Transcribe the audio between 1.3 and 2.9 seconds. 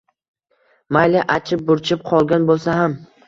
achib-burchib qolgan bo‘lsa